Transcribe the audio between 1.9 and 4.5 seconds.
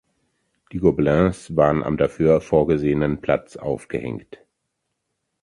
dafür vorgesehenen Platz aufgehängt.